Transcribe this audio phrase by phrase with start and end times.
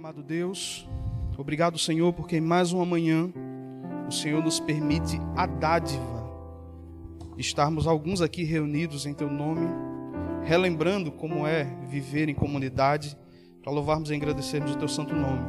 [0.00, 0.88] amado Deus,
[1.36, 3.30] obrigado, Senhor, porque em mais uma manhã
[4.08, 6.26] o Senhor nos permite a dádiva
[7.36, 9.68] de estarmos alguns aqui reunidos em Teu nome,
[10.42, 13.14] relembrando como é viver em comunidade,
[13.62, 15.44] para louvarmos e agradecermos o Teu santo nome.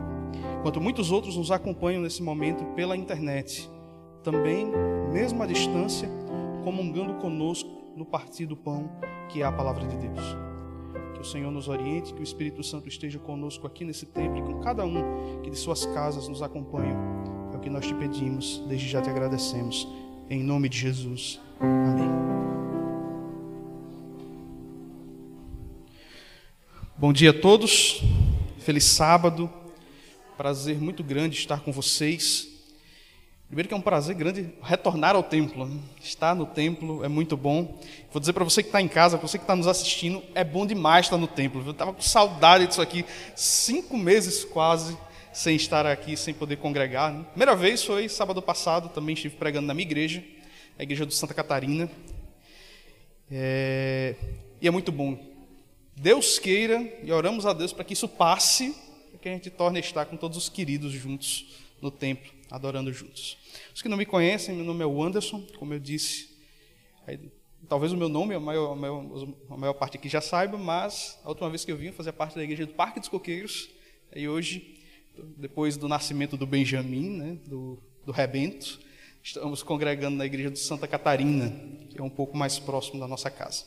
[0.60, 3.72] Enquanto muitos outros nos acompanham nesse momento pela internet,
[4.22, 4.68] também,
[5.14, 6.10] mesmo à distância,
[6.62, 8.92] comungando conosco no partir do pão,
[9.30, 10.51] que é a palavra de Deus
[11.22, 14.42] que o Senhor nos oriente, que o Espírito Santo esteja conosco aqui nesse templo e
[14.42, 16.98] com cada um que de suas casas nos acompanha.
[17.54, 19.88] É o que nós te pedimos, desde já te agradecemos.
[20.28, 21.40] Em nome de Jesus.
[21.60, 22.10] Amém.
[26.98, 28.02] Bom dia a todos.
[28.58, 29.48] Feliz sábado.
[30.36, 32.51] Prazer muito grande estar com vocês.
[33.52, 35.66] Primeiro que é um prazer grande retornar ao templo.
[35.66, 35.78] Né?
[36.02, 37.78] Estar no templo é muito bom.
[38.10, 40.42] Vou dizer para você que está em casa, para você que está nos assistindo, é
[40.42, 41.62] bom demais estar no templo.
[41.66, 43.04] Eu estava com saudade disso aqui.
[43.36, 44.98] Cinco meses quase
[45.34, 47.12] sem estar aqui, sem poder congregar.
[47.12, 47.26] Né?
[47.32, 50.24] Primeira vez foi sábado passado, também estive pregando na minha igreja,
[50.80, 51.92] a igreja do Santa Catarina.
[53.30, 54.16] É...
[54.62, 55.20] E é muito bom.
[55.94, 58.74] Deus queira, e oramos a Deus para que isso passe,
[59.10, 62.92] para que a gente torne a estar com todos os queridos juntos no templo, adorando
[62.92, 63.38] juntos.
[63.74, 66.30] Os que não me conhecem, meu nome é Anderson, como eu disse.
[67.08, 67.18] Aí,
[67.68, 69.06] talvez o meu nome, a maior, a, maior,
[69.50, 72.36] a maior, parte aqui já saiba, mas a última vez que eu vim, fazia parte
[72.36, 73.70] da igreja do Parque dos Coqueiros.
[74.14, 74.78] E hoje,
[75.38, 78.80] depois do nascimento do Benjamin, né, do, do Rebento,
[79.24, 81.50] estamos congregando na igreja de Santa Catarina,
[81.90, 83.66] que é um pouco mais próximo da nossa casa.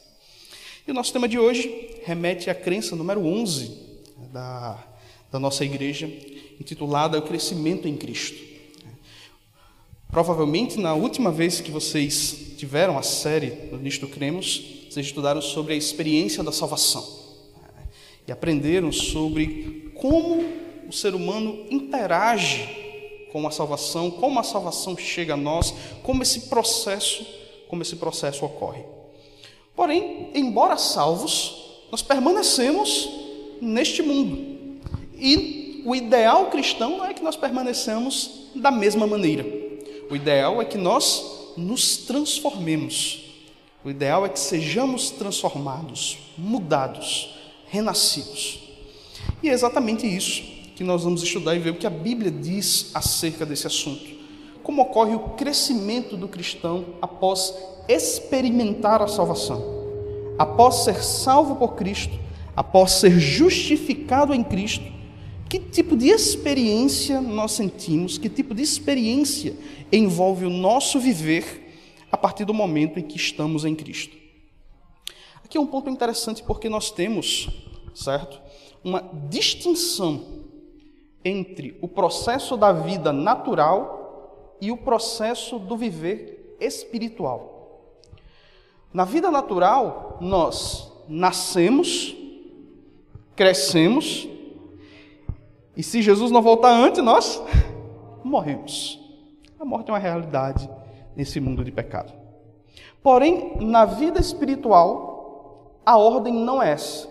[0.86, 3.94] E o nosso tema de hoje remete à crença número 11
[4.30, 4.86] da,
[5.32, 6.06] da nossa igreja,
[6.60, 8.53] intitulada O Crescimento em Cristo.
[10.10, 15.74] Provavelmente, na última vez que vocês tiveram a série do Nisto Cremos, vocês estudaram sobre
[15.74, 17.04] a experiência da salvação
[18.26, 20.44] e aprenderam sobre como
[20.88, 22.82] o ser humano interage
[23.32, 27.26] com a salvação, como a salvação chega a nós, como esse processo,
[27.68, 28.84] como esse processo ocorre.
[29.74, 33.10] Porém, embora salvos, nós permanecemos
[33.60, 34.80] neste mundo.
[35.18, 39.63] E o ideal cristão é que nós permaneçamos da mesma maneira.
[40.10, 43.24] O ideal é que nós nos transformemos.
[43.84, 47.34] O ideal é que sejamos transformados, mudados,
[47.68, 48.60] renascidos.
[49.42, 50.42] E é exatamente isso
[50.74, 54.04] que nós vamos estudar e ver o que a Bíblia diz acerca desse assunto.
[54.62, 57.54] Como ocorre o crescimento do cristão após
[57.88, 59.62] experimentar a salvação,
[60.38, 62.18] após ser salvo por Cristo,
[62.56, 64.94] após ser justificado em Cristo
[65.54, 69.56] que tipo de experiência nós sentimos, que tipo de experiência
[69.92, 71.72] envolve o nosso viver
[72.10, 74.16] a partir do momento em que estamos em Cristo.
[75.44, 77.48] Aqui é um ponto interessante porque nós temos,
[77.94, 78.40] certo,
[78.82, 80.24] uma distinção
[81.24, 88.00] entre o processo da vida natural e o processo do viver espiritual.
[88.92, 92.16] Na vida natural, nós nascemos,
[93.36, 94.33] crescemos,
[95.76, 97.42] e se Jesus não voltar antes, nós
[98.22, 99.00] morremos.
[99.58, 100.68] A morte é uma realidade
[101.16, 102.12] nesse mundo de pecado.
[103.02, 107.08] Porém, na vida espiritual, a ordem não é essa.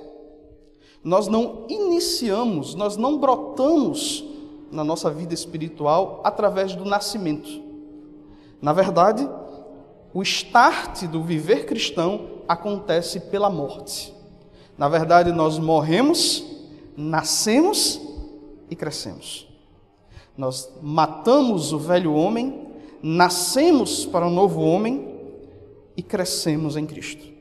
[1.03, 4.23] Nós não iniciamos, nós não brotamos
[4.71, 7.61] na nossa vida espiritual através do nascimento.
[8.61, 9.29] Na verdade,
[10.13, 14.13] o start do viver cristão acontece pela morte.
[14.77, 16.43] Na verdade, nós morremos,
[16.95, 18.12] nascemos
[18.73, 19.47] e crescemos.
[20.35, 22.67] Nós matamos o velho homem,
[23.03, 25.13] nascemos para um novo homem
[25.95, 27.31] e crescemos em Cristo.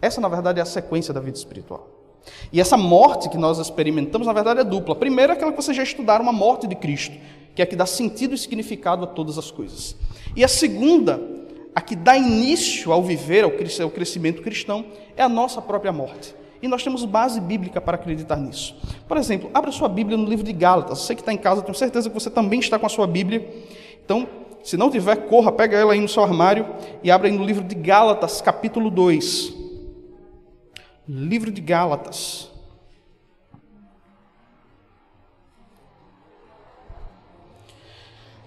[0.00, 1.86] Essa, na verdade, é a sequência da vida espiritual.
[2.50, 4.94] E essa morte que nós experimentamos, na verdade, é dupla.
[4.94, 7.14] A primeira é aquela que vocês já estudaram, uma morte de Cristo,
[7.54, 9.94] que é a que dá sentido e significado a todas as coisas.
[10.34, 11.20] E a segunda,
[11.74, 16.34] a que dá início ao viver, ao crescimento cristão, é a nossa própria morte.
[16.62, 18.76] E nós temos base bíblica para acreditar nisso.
[19.08, 21.00] Por exemplo, abra sua Bíblia no livro de Gálatas.
[21.00, 23.48] Você que está em casa, tenho certeza que você também está com a sua Bíblia.
[24.04, 24.28] Então,
[24.62, 26.66] se não tiver, corra, pega ela aí no seu armário
[27.02, 29.54] e abra aí no livro de Gálatas, capítulo 2.
[31.08, 32.50] Livro de Gálatas.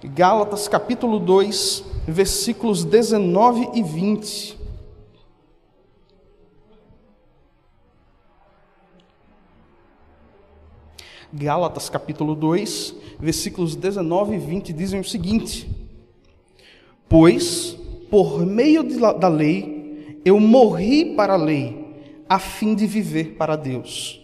[0.04, 4.63] Gálatas, capítulo 2, versículos 19 e 20.
[11.36, 15.68] Gálatas capítulo 2, versículos 19 e 20 dizem o seguinte:
[17.10, 17.76] Pois,
[18.12, 18.84] por meio
[19.18, 21.88] da lei, eu morri para a lei,
[22.30, 24.22] a fim de viver para Deus.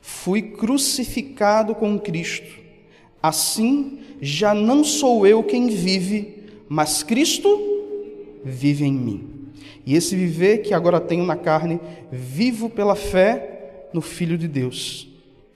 [0.00, 2.58] Fui crucificado com Cristo.
[3.22, 7.50] Assim, já não sou eu quem vive, mas Cristo
[8.42, 9.28] vive em mim.
[9.84, 11.78] E esse viver que agora tenho na carne,
[12.10, 15.09] vivo pela fé no Filho de Deus,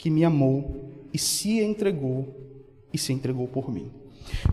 [0.05, 2.29] que me amou e se entregou
[2.93, 3.91] e se entregou por mim.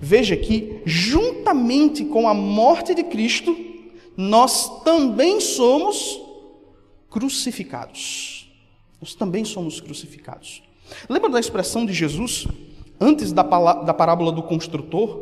[0.02, 3.54] Veja que, juntamente com a morte de Cristo,
[4.16, 6.22] nós também somos
[7.10, 8.50] crucificados.
[9.02, 10.64] Nós também somos crucificados.
[11.10, 12.48] Lembra da expressão de Jesus,
[12.98, 15.22] antes da, da parábola do construtor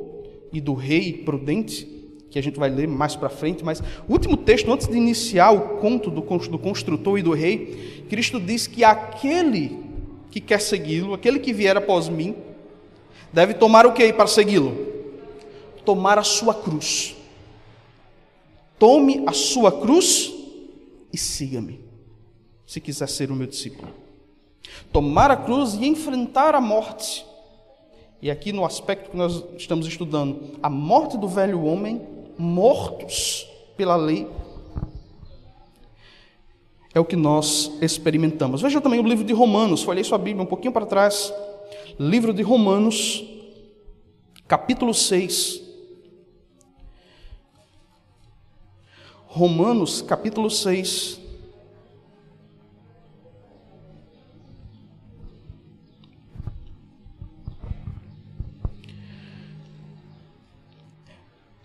[0.54, 1.98] e do rei prudente?
[2.30, 5.50] que a gente vai ler mais para frente, mas o último texto, antes de iniciar
[5.50, 9.88] o conto do construtor e do rei, Cristo diz que aquele
[10.31, 12.36] que quer segui-lo, aquele que vier após mim,
[13.31, 14.88] deve tomar o que para segui-lo?
[15.86, 17.16] Tomar a sua cruz.
[18.78, 20.34] Tome a sua cruz
[21.12, 21.81] e siga-me,
[22.66, 23.90] se quiser ser o meu discípulo.
[24.92, 27.26] Tomar a cruz e enfrentar a morte.
[28.22, 32.02] E aqui no aspecto que nós estamos estudando, a morte do velho homem
[32.38, 34.28] mortos pela lei,
[36.94, 38.62] é o que nós experimentamos.
[38.62, 41.33] Veja também o livro de Romanos, folhei sua Bíblia um pouquinho para trás.
[42.00, 43.24] Livro de Romanos,
[44.47, 45.62] capítulo 6.
[49.27, 51.19] Romanos, capítulo 6.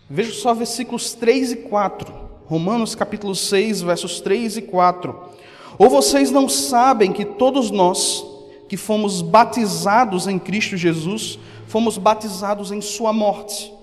[0.07, 2.24] Veja só versículos 3 e 4.
[2.45, 5.19] Romanos capítulo 6, versos 3 e 4.
[5.77, 8.23] Ou vocês não sabem que todos nós
[8.67, 11.37] que fomos batizados em Cristo Jesus,
[11.67, 13.73] fomos batizados em Sua morte.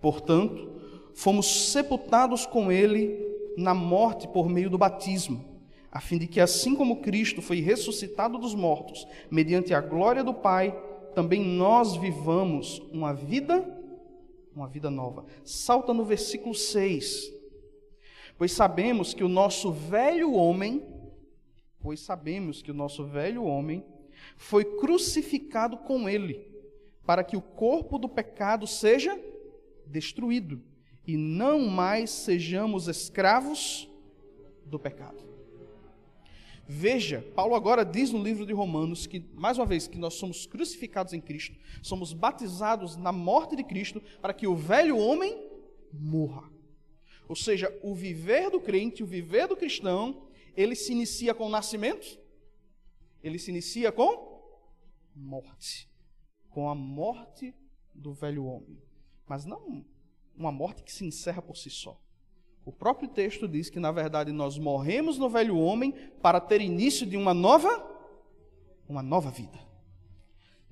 [0.00, 0.70] Portanto,
[1.14, 3.18] fomos sepultados com Ele
[3.56, 5.44] na morte por meio do batismo,
[5.92, 10.32] a fim de que, assim como Cristo foi ressuscitado dos mortos, mediante a glória do
[10.32, 10.74] Pai,
[11.14, 13.76] também nós vivamos uma vida
[14.54, 15.24] uma vida nova.
[15.44, 17.39] Salta no versículo 6.
[18.40, 20.82] Pois sabemos que o nosso velho homem,
[21.78, 23.84] pois sabemos que o nosso velho homem
[24.34, 26.50] foi crucificado com ele,
[27.04, 29.14] para que o corpo do pecado seja
[29.86, 30.62] destruído
[31.06, 33.90] e não mais sejamos escravos
[34.64, 35.22] do pecado.
[36.66, 40.46] Veja, Paulo agora diz no livro de Romanos que, mais uma vez, que nós somos
[40.46, 45.38] crucificados em Cristo, somos batizados na morte de Cristo para que o velho homem
[45.92, 46.49] morra.
[47.30, 51.48] Ou seja, o viver do crente, o viver do cristão, ele se inicia com o
[51.48, 52.18] nascimento,
[53.22, 54.42] ele se inicia com
[55.14, 55.88] morte,
[56.48, 57.54] com a morte
[57.94, 58.82] do velho homem.
[59.28, 59.84] Mas não
[60.36, 61.96] uma morte que se encerra por si só.
[62.64, 67.06] O próprio texto diz que, na verdade, nós morremos no velho homem para ter início
[67.06, 67.70] de uma nova,
[68.88, 69.60] uma nova vida.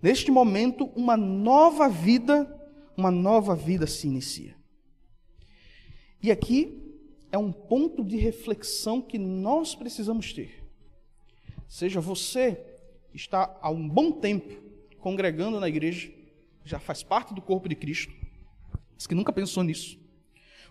[0.02, 2.52] Neste momento, uma nova vida,
[2.96, 4.57] uma nova vida se inicia.
[6.22, 6.82] E aqui
[7.30, 10.64] é um ponto de reflexão que nós precisamos ter.
[11.68, 12.60] Seja você
[13.14, 14.62] está há um bom tempo
[14.98, 16.10] congregando na igreja,
[16.64, 18.12] já faz parte do corpo de Cristo,
[18.94, 19.98] mas que nunca pensou nisso.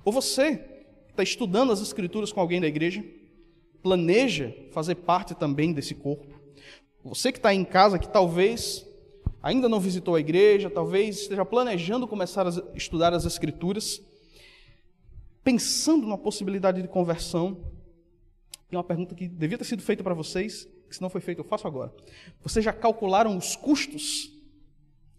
[0.03, 0.63] Ou você
[1.09, 3.03] está estudando as Escrituras com alguém da igreja,
[3.81, 6.39] planeja fazer parte também desse corpo.
[7.03, 8.85] Você que está em casa, que talvez
[9.41, 14.01] ainda não visitou a igreja, talvez esteja planejando começar a estudar as Escrituras,
[15.47, 17.55] pensando na possibilidade de conversão,
[18.67, 21.39] tem uma pergunta que devia ter sido feita para vocês, que se não foi feita,
[21.39, 21.95] eu faço agora.
[22.43, 24.29] Vocês já calcularam os custos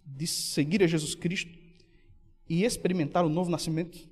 [0.05, 1.51] de seguir a Jesus Cristo
[2.47, 4.07] e experimentar o novo nascimento?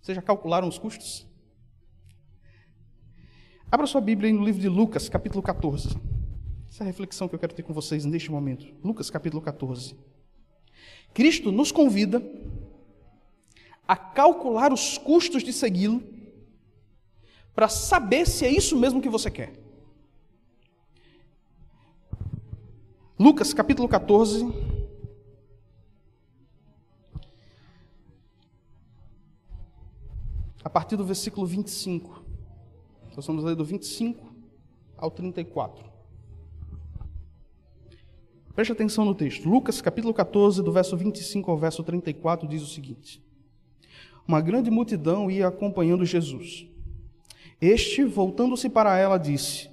[0.00, 1.26] Vocês já calcularam os custos?
[3.72, 5.88] Abra sua Bíblia no livro de Lucas, capítulo 14.
[6.68, 8.72] Essa é a reflexão que eu quero ter com vocês neste momento.
[8.84, 9.96] Lucas, capítulo 14.
[11.12, 12.22] Cristo nos convida
[13.90, 16.00] a calcular os custos de segui-lo
[17.52, 19.52] para saber se é isso mesmo que você quer.
[23.18, 24.46] Lucas capítulo 14,
[30.62, 32.24] a partir do versículo 25.
[33.16, 34.24] Nós vamos ler do 25
[34.96, 35.84] ao 34.
[38.54, 39.48] Preste atenção no texto.
[39.48, 43.28] Lucas, capítulo 14, do verso 25 ao verso 34, diz o seguinte:
[44.26, 46.66] Uma grande multidão ia acompanhando Jesus.
[47.60, 49.68] Este, voltando-se para ela, disse: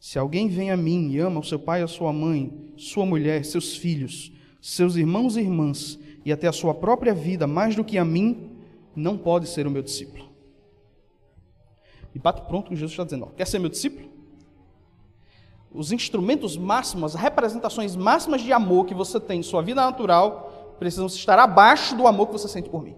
[0.00, 3.44] Se alguém vem a mim e ama o seu pai, a sua mãe, sua mulher,
[3.44, 7.98] seus filhos, seus irmãos e irmãs, e até a sua própria vida mais do que
[7.98, 8.50] a mim,
[8.94, 10.28] não pode ser o meu discípulo.
[12.14, 14.08] E bate pronto que Jesus está dizendo: ó, quer ser meu discípulo?
[15.72, 20.76] os instrumentos máximos, as representações máximas de amor que você tem em sua vida natural
[20.78, 22.96] precisam estar abaixo do amor que você sente por mim.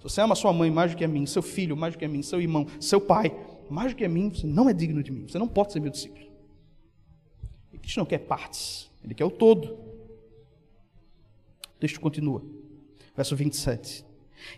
[0.00, 2.06] Se você ama sua mãe mais do que a mim, seu filho mais do que
[2.06, 3.36] a mim, seu irmão, seu pai
[3.68, 5.28] mais do que a mim, você não é digno de mim.
[5.28, 6.26] Você não pode ser meu discípulo.
[7.70, 9.74] E Cristo não quer partes, ele quer o todo.
[11.76, 12.42] O texto continua.
[13.14, 14.04] Verso 27.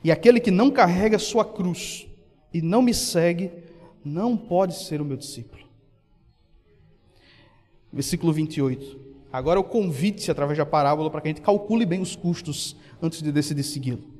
[0.05, 2.07] E aquele que não carrega sua cruz
[2.55, 3.51] e não me segue,
[4.05, 5.65] não pode ser o meu discípulo.
[7.93, 9.01] Versículo 28.
[9.33, 13.21] Agora o convite através da parábola para que a gente calcule bem os custos antes
[13.21, 14.12] de decidir segui-lo.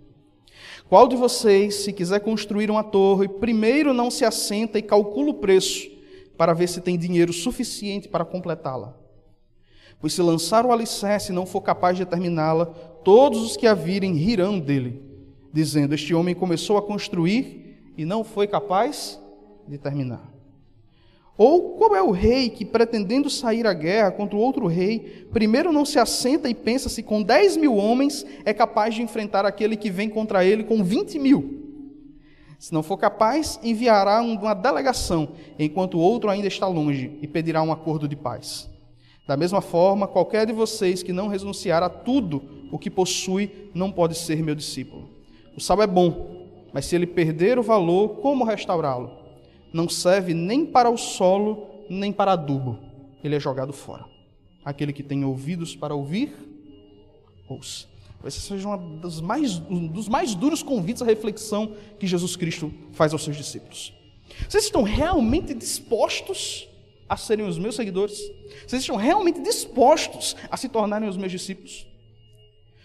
[0.89, 5.35] Qual de vocês, se quiser construir uma torre, primeiro não se assenta e calcula o
[5.35, 5.91] preço
[6.37, 8.97] para ver se tem dinheiro suficiente para completá-la?
[10.01, 13.75] Pois se lançar o alicerce e não for capaz de terminá-la, todos os que a
[13.75, 15.01] virem rirão dele,
[15.53, 19.21] dizendo: Este homem começou a construir e não foi capaz
[19.69, 20.32] de terminar.
[21.37, 25.85] Ou qual é o rei que, pretendendo sair à guerra contra outro rei, primeiro não
[25.85, 29.91] se assenta e pensa se com 10 mil homens é capaz de enfrentar aquele que
[29.91, 31.63] vem contra ele com 20 mil?
[32.59, 37.63] Se não for capaz, enviará uma delegação, enquanto o outro ainda está longe, e pedirá
[37.63, 38.71] um acordo de paz.
[39.27, 43.91] Da mesma forma, qualquer de vocês que não renunciar a tudo o que possui não
[43.91, 45.09] pode ser meu discípulo.
[45.57, 49.22] O sal é bom, mas se ele perder o valor, como restaurá-lo?
[49.73, 52.79] Não serve nem para o solo, nem para adubo.
[53.23, 54.05] Ele é jogado fora.
[54.65, 56.33] Aquele que tem ouvidos para ouvir,
[57.49, 57.87] ouça.
[58.25, 58.69] Esse seja
[59.23, 63.93] mais, um dos mais duros convites à reflexão que Jesus Cristo faz aos seus discípulos.
[64.49, 66.69] Vocês estão realmente dispostos
[67.09, 68.19] a serem os meus seguidores?
[68.67, 71.87] Vocês estão realmente dispostos a se tornarem os meus discípulos?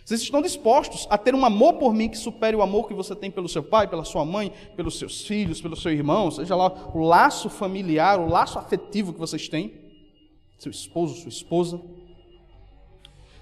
[0.08, 3.14] Vocês estão dispostos a ter um amor por mim que supere o amor que você
[3.14, 6.72] tem pelo seu pai, pela sua mãe, pelos seus filhos, pelo seu irmão, seja lá
[6.94, 9.74] o laço familiar, o laço afetivo que vocês têm,
[10.58, 11.82] seu esposo, sua esposa.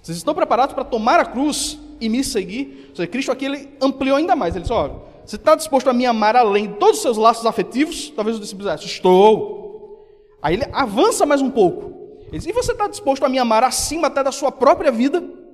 [0.02, 2.88] Vocês estão preparados para tomar a cruz e me seguir?
[2.90, 4.56] Ou seja, Cristo aqui ele ampliou ainda mais.
[4.56, 7.46] Ele disse: olha, você está disposto a me amar além de todos os seus laços
[7.46, 8.10] afetivos?
[8.10, 10.04] Talvez o discípulo dissesse: estou.
[10.42, 12.26] Aí ele avança mais um pouco.
[12.30, 15.45] Ele diz: e você está disposto a me amar acima até da sua própria vida?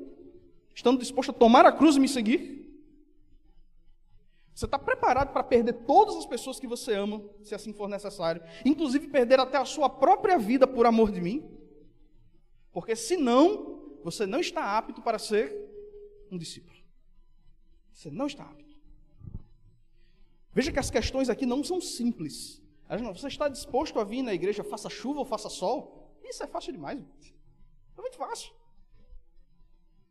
[0.81, 2.67] Estando disposto a tomar a cruz e me seguir?
[4.51, 8.41] Você está preparado para perder todas as pessoas que você ama, se assim for necessário,
[8.65, 11.47] inclusive perder até a sua própria vida por amor de mim?
[12.71, 15.55] Porque senão, você não está apto para ser
[16.31, 16.79] um discípulo.
[17.93, 18.75] Você não está apto.
[20.51, 22.59] Veja que as questões aqui não são simples.
[23.13, 26.17] Você está disposto a vir na igreja, faça chuva ou faça sol?
[26.23, 26.99] Isso é fácil demais.
[27.95, 28.51] É muito fácil.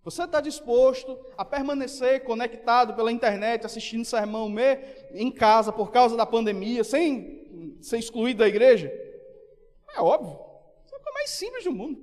[0.02, 4.78] Você está disposto a permanecer conectado pela internet, assistindo sermão me
[5.12, 8.90] em casa por causa da pandemia, sem ser excluído da igreja?
[9.94, 10.38] É óbvio.
[10.84, 12.00] Isso é a coisa mais simples do mundo.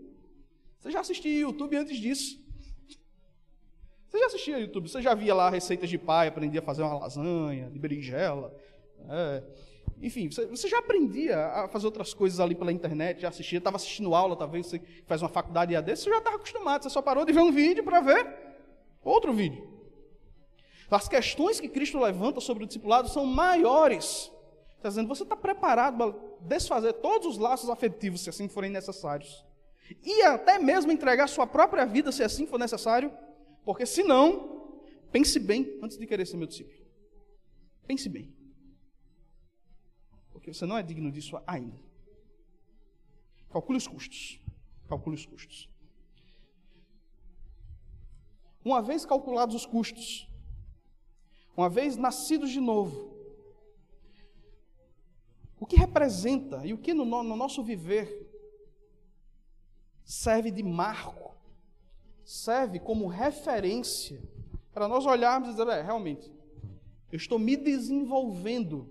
[0.80, 2.40] Você já assistiu YouTube antes disso?
[4.08, 4.88] Você já assistia YouTube?
[4.88, 8.56] Você já via lá receitas de pai, aprendia a fazer uma lasanha, de berinjela?
[9.10, 9.44] É.
[10.02, 13.78] Enfim, você, você, já aprendia a fazer outras coisas ali pela internet, já assistia, estava
[13.78, 17.26] assistindo aula, talvez você faz uma faculdade EAD, você já estava acostumado, você só parou
[17.26, 18.28] de ver um vídeo para ver
[19.04, 19.68] outro vídeo.
[20.90, 24.32] As questões que Cristo levanta sobre o discipulado são maiores.
[24.78, 29.44] Está dizendo, você está preparado para desfazer todos os laços afetivos, se assim forem necessários.
[30.06, 33.12] E até mesmo entregar sua própria vida, se assim for necessário.
[33.66, 34.80] Porque senão,
[35.12, 36.78] pense bem antes de querer ser meu discípulo.
[37.86, 38.37] Pense bem
[40.48, 41.78] porque você não é digno disso ainda.
[43.50, 44.40] Calcule os custos.
[44.88, 45.70] Calcule os custos.
[48.64, 50.30] Uma vez calculados os custos,
[51.56, 53.14] uma vez nascidos de novo,
[55.60, 58.32] o que representa e o que no, no nosso viver
[60.06, 61.36] serve de marco,
[62.24, 64.22] serve como referência
[64.74, 66.32] para nós olharmos e dizer: é, realmente,
[67.12, 68.90] eu estou me desenvolvendo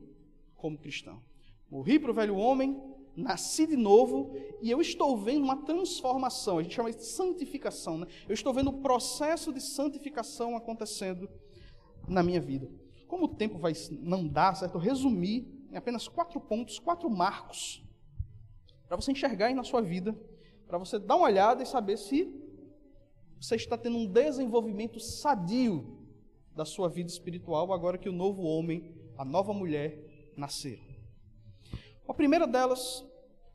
[0.55, 1.25] como cristão.
[1.71, 2.81] Morri para o velho homem,
[3.17, 6.59] nasci de novo e eu estou vendo uma transformação.
[6.59, 7.99] A gente chama de santificação.
[7.99, 8.07] Né?
[8.29, 11.29] Eu estou vendo o processo de santificação acontecendo
[12.07, 12.71] na minha vida.
[13.09, 14.75] Como o tempo vai não dar, certo?
[14.75, 17.83] Eu resumi em apenas quatro pontos, quatro marcos,
[18.87, 20.17] para você enxergar aí na sua vida,
[20.67, 22.33] para você dar uma olhada e saber se
[23.41, 25.99] você está tendo um desenvolvimento sadio
[26.55, 30.86] da sua vida espiritual agora que o novo homem, a nova mulher nasceram.
[32.09, 33.05] A primeira delas,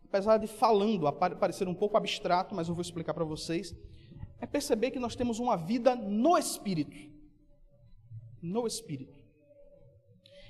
[0.06, 3.76] apesar de falando, parecer um pouco abstrato, mas eu vou explicar para vocês,
[4.40, 6.98] é perceber que nós temos uma vida no Espírito.
[8.42, 9.20] No Espírito.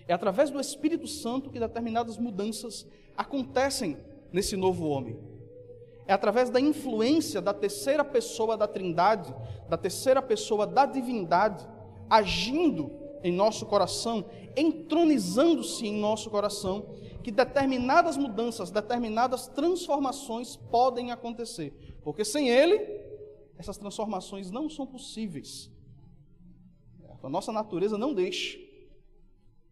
[0.08, 3.98] É através do Espírito Santo que determinadas mudanças acontecem
[4.32, 5.20] nesse novo homem.
[6.08, 9.34] É através da influência da terceira pessoa da Trindade,
[9.70, 11.66] da terceira pessoa da divindade,
[12.10, 12.92] agindo
[13.24, 14.26] em nosso coração,
[14.58, 16.86] entronizando-se em nosso coração,
[17.22, 21.74] que determinadas mudanças, determinadas transformações podem acontecer.
[22.04, 22.78] Porque sem Ele,
[23.58, 25.72] essas transformações não são possíveis.
[27.24, 28.58] A nossa natureza não deixa.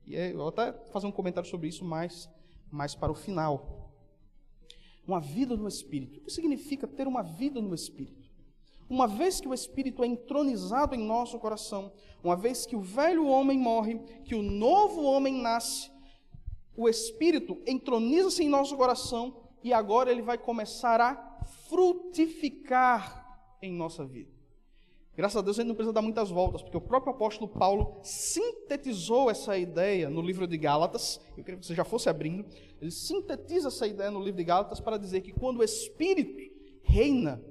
[0.06, 2.30] E eu vou até fazer um comentário sobre isso mais,
[2.72, 3.92] mais para o final.
[5.08, 6.20] Uma vida no Espírito.
[6.20, 8.30] O que significa ter uma vida no Espírito?
[8.90, 11.92] Uma vez que o Espírito é entronizado em nosso coração,
[12.24, 15.92] uma vez que o velho homem morre, que o novo homem nasce,
[16.80, 24.06] o Espírito entroniza-se em nosso coração e agora ele vai começar a frutificar em nossa
[24.06, 24.32] vida.
[25.14, 29.30] Graças a Deus ele não precisa dar muitas voltas, porque o próprio apóstolo Paulo sintetizou
[29.30, 31.20] essa ideia no livro de Gálatas.
[31.38, 32.46] Eu queria que você já fosse abrindo.
[32.82, 36.50] Ele sintetiza essa ideia no livro de Gálatas para dizer que quando o Espírito
[36.82, 37.44] reina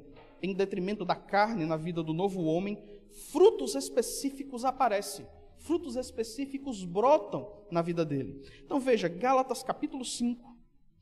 [0.42, 2.82] em detrimento da carne na vida do novo homem,
[3.30, 5.26] frutos específicos aparecem,
[5.68, 8.42] frutos específicos brotam na vida dele.
[8.64, 10.56] Então veja, Gálatas capítulo 5,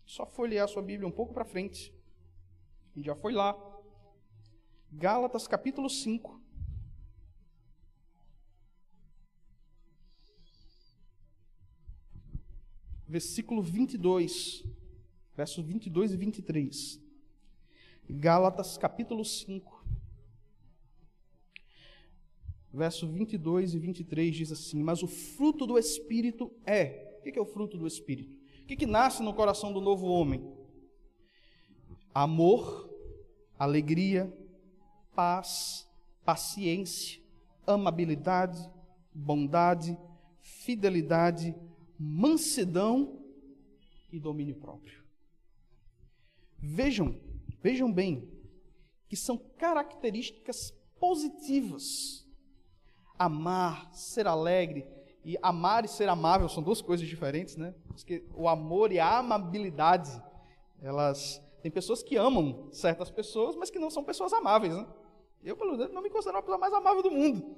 [0.04, 1.94] só folhear a sua Bíblia um pouco para frente,
[2.96, 3.56] a já foi lá.
[4.90, 6.40] Gálatas capítulo 5.
[13.06, 14.64] Versículo 22,
[15.37, 17.00] versos 22 e 23.
[18.11, 19.87] Gálatas capítulo 5,
[22.76, 27.18] verso 22 e 23 diz assim: Mas o fruto do Espírito é.
[27.21, 28.33] O que é o fruto do Espírito?
[28.62, 30.47] O que, que nasce no coração do novo homem?
[32.14, 32.88] Amor,
[33.59, 34.33] alegria,
[35.14, 35.88] paz,
[36.25, 37.21] paciência,
[37.66, 38.59] amabilidade,
[39.12, 39.97] bondade,
[40.40, 41.54] fidelidade,
[41.99, 43.23] mansidão
[44.12, 45.04] e domínio próprio.
[46.59, 47.18] Vejam
[47.66, 48.28] Vejam bem,
[49.09, 52.26] que são características positivas.
[53.18, 54.87] Amar, ser alegre,
[55.24, 57.74] e amar e ser amável são duas coisas diferentes, né?
[57.88, 60.11] Porque o amor e a amabilidade,
[60.81, 61.42] elas.
[61.61, 64.87] Tem pessoas que amam certas pessoas, mas que não são pessoas amáveis, né?
[65.42, 67.57] Eu, pelo menos, não me considero a pessoa mais amável do mundo.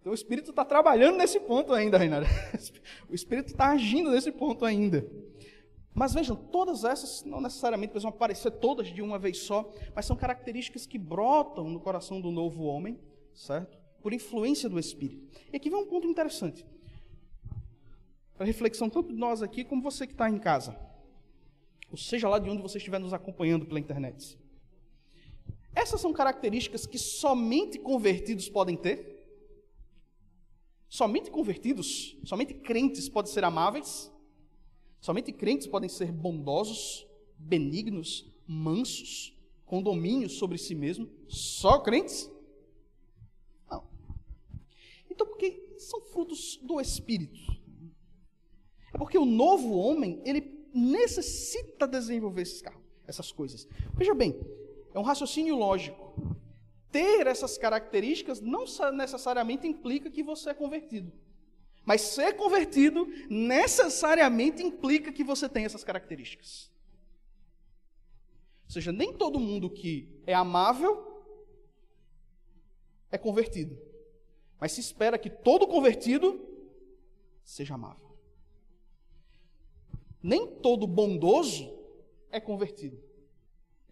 [0.00, 2.26] Então o Espírito está trabalhando nesse ponto ainda, Reinaldo.
[3.08, 5.06] O Espírito está agindo nesse ponto ainda.
[5.94, 10.16] Mas vejam, todas essas não necessariamente precisam aparecer todas de uma vez só, mas são
[10.16, 12.98] características que brotam no coração do novo homem,
[13.34, 13.79] certo?
[14.02, 15.28] Por influência do Espírito.
[15.52, 16.64] E aqui vem um ponto interessante.
[18.34, 20.78] Para reflexão tanto de nós aqui como você que está em casa.
[21.90, 24.38] Ou seja lá de onde você estiver nos acompanhando pela internet.
[25.74, 29.18] Essas são características que somente convertidos podem ter?
[30.88, 34.10] Somente convertidos, somente crentes podem ser amáveis?
[35.00, 37.06] Somente crentes podem ser bondosos,
[37.38, 41.08] benignos, mansos, com domínio sobre si mesmo.
[41.28, 42.30] Só crentes?
[45.20, 47.38] Então, porque são frutos do Espírito.
[48.94, 53.68] É porque o novo homem, ele necessita desenvolver esses carros, essas coisas.
[53.92, 54.40] Veja bem,
[54.94, 56.14] é um raciocínio lógico.
[56.90, 61.12] Ter essas características não necessariamente implica que você é convertido.
[61.84, 66.72] Mas ser convertido necessariamente implica que você tem essas características.
[68.64, 71.22] Ou seja, nem todo mundo que é amável
[73.12, 73.89] é convertido.
[74.60, 76.46] Mas se espera que todo convertido
[77.42, 78.10] seja amável.
[80.22, 81.76] Nem todo bondoso
[82.30, 83.02] é convertido.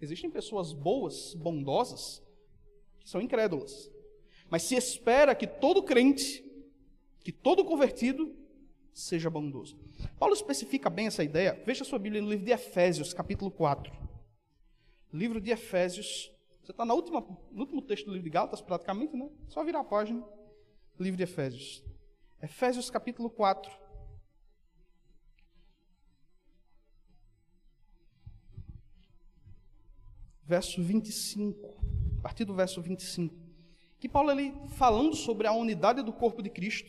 [0.00, 2.22] Existem pessoas boas, bondosas,
[3.00, 3.90] que são incrédulas.
[4.50, 6.44] Mas se espera que todo crente
[7.20, 8.34] que todo convertido
[8.92, 9.78] seja bondoso.
[10.18, 11.62] Paulo especifica bem essa ideia.
[11.66, 13.92] Veja sua Bíblia no livro de Efésios, capítulo 4.
[15.12, 16.30] Livro de Efésios.
[16.62, 19.28] Você está no último texto do livro de Gálatas, praticamente, né?
[19.48, 20.24] Só virar a página.
[20.98, 21.84] Livro de Efésios.
[22.42, 23.70] Efésios, capítulo 4.
[30.44, 32.18] Verso 25.
[32.18, 33.34] A partir do verso 25.
[34.00, 36.88] Que Paulo, ali, falando sobre a unidade do corpo de Cristo,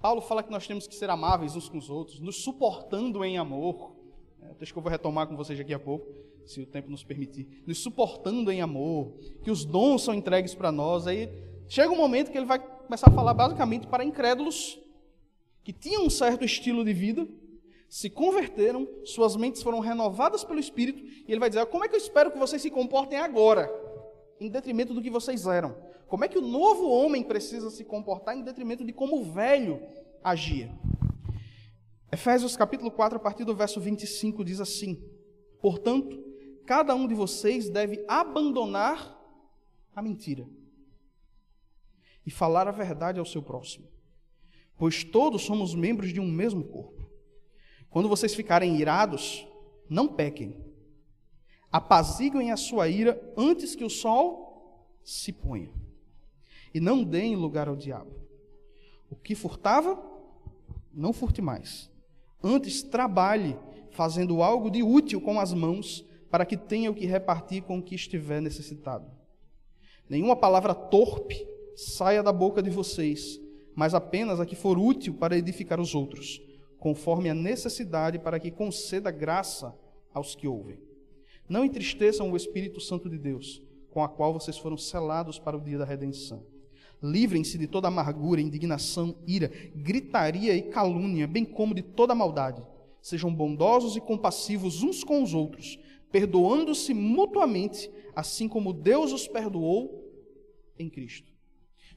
[0.00, 3.38] Paulo fala que nós temos que ser amáveis uns com os outros, nos suportando em
[3.38, 3.96] amor.
[4.42, 6.12] É, que eu vou retomar com vocês daqui a pouco,
[6.44, 7.62] se o tempo nos permitir.
[7.66, 11.06] Nos suportando em amor, que os dons são entregues para nós.
[11.06, 11.30] Aí
[11.68, 14.78] chega um momento que ele vai começar a falar basicamente para incrédulos
[15.64, 17.26] que tinham um certo estilo de vida,
[17.88, 21.94] se converteram, suas mentes foram renovadas pelo Espírito, e ele vai dizer: Como é que
[21.94, 23.70] eu espero que vocês se comportem agora,
[24.40, 25.76] em detrimento do que vocês eram?
[26.08, 29.80] Como é que o novo homem precisa se comportar em detrimento de como o velho
[30.22, 30.70] agia?
[32.10, 35.02] Efésios capítulo 4, a partir do verso 25, diz assim:
[35.60, 36.22] Portanto,
[36.66, 39.18] cada um de vocês deve abandonar
[39.94, 40.46] a mentira
[42.26, 43.86] e falar a verdade ao seu próximo,
[44.76, 47.08] pois todos somos membros de um mesmo corpo.
[47.90, 49.46] Quando vocês ficarem irados,
[49.88, 50.56] não pequem.
[51.70, 55.70] Apaziguem a sua ira antes que o sol se ponha.
[56.72, 58.14] E não deem lugar ao diabo.
[59.10, 60.02] O que furtava,
[60.92, 61.90] não furte mais.
[62.42, 63.58] Antes, trabalhe,
[63.90, 67.82] fazendo algo de útil com as mãos, para que tenha o que repartir com o
[67.82, 69.06] que estiver necessitado.
[70.08, 71.46] Nenhuma palavra torpe
[71.82, 73.40] saia da boca de vocês,
[73.74, 76.40] mas apenas a que for útil para edificar os outros,
[76.78, 79.76] conforme a necessidade, para que conceda graça
[80.12, 80.78] aos que ouvem.
[81.48, 85.60] Não entristeçam o Espírito Santo de Deus, com a qual vocês foram selados para o
[85.60, 86.44] dia da redenção.
[87.02, 92.62] Livrem-se de toda amargura, indignação, ira, gritaria e calúnia, bem como de toda maldade.
[93.00, 95.78] Sejam bondosos e compassivos uns com os outros,
[96.12, 100.00] perdoando-se mutuamente, assim como Deus os perdoou
[100.78, 101.31] em Cristo.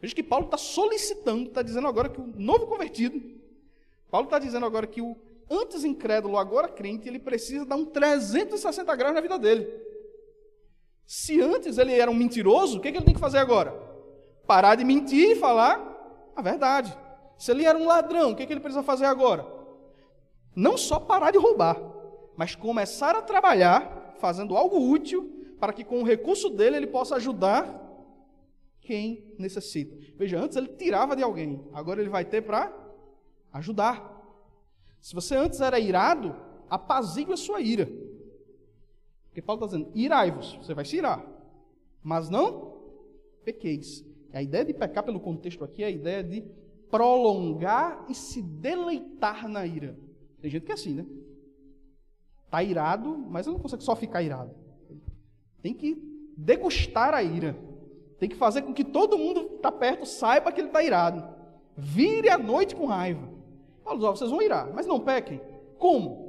[0.05, 3.19] Veja que Paulo está solicitando, está dizendo agora que o novo convertido,
[4.11, 5.17] Paulo está dizendo agora que o
[5.49, 9.67] antes incrédulo, agora crente, ele precisa dar um 360 graus na vida dele.
[11.07, 13.71] Se antes ele era um mentiroso, o que, que ele tem que fazer agora?
[14.45, 16.95] Parar de mentir e falar a verdade.
[17.35, 19.43] Se ele era um ladrão, o que, que ele precisa fazer agora?
[20.55, 21.81] Não só parar de roubar,
[22.37, 27.15] mas começar a trabalhar, fazendo algo útil, para que com o recurso dele ele possa
[27.15, 27.84] ajudar
[28.85, 29.97] quem necessita.
[30.15, 32.73] Veja, antes ele tirava de alguém, agora ele vai ter para
[33.51, 34.13] ajudar.
[35.01, 36.35] Se você antes era irado,
[36.69, 37.89] apazigue a sua ira.
[39.25, 41.25] Porque Paulo está dizendo: irai-vos, você vai se irar,
[42.01, 42.75] mas não
[43.43, 44.05] pequeis.
[44.31, 46.43] A ideia de pecar, pelo contexto aqui, é a ideia de
[46.89, 49.97] prolongar e se deleitar na ira.
[50.41, 51.05] Tem gente que é assim, né?
[52.45, 54.53] Está irado, mas não consegue só ficar irado.
[55.61, 55.95] Tem que
[56.37, 57.57] degustar a ira.
[58.19, 61.23] Tem que fazer com que todo mundo que está perto saiba que ele está irado.
[61.77, 63.29] Vire a noite com raiva.
[63.83, 65.41] Paulo vocês vão irar, mas não pequem.
[65.77, 66.25] Como?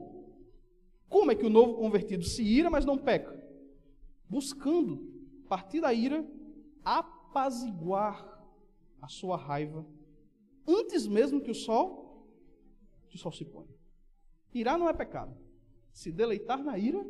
[1.09, 3.35] Como é que o novo convertido se ira, mas não peca?
[4.29, 5.09] Buscando,
[5.45, 6.27] a partir da ira,
[6.85, 8.37] apaziguar
[9.01, 9.87] a sua raiva
[10.67, 12.27] antes mesmo que o sol,
[13.09, 13.75] que o sol se ponha.
[14.53, 15.37] Irar não é pecado.
[15.93, 17.07] Se deleitar na ira,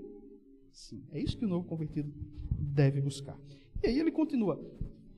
[0.70, 1.04] sim.
[1.10, 2.12] É isso que o novo convertido
[2.50, 3.38] deve buscar.
[3.86, 4.60] E aí ele continua.